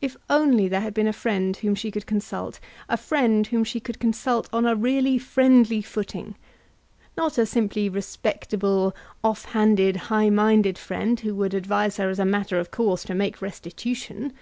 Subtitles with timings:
[0.00, 3.80] If only there had been a friend whom she could consult; a friend whom she
[3.80, 6.36] could consult on a really friendly footing!
[7.16, 8.94] not a simply respectable,
[9.24, 13.14] off handed, high minded friend, who would advise her as a matter of course to
[13.16, 14.32] make restitution.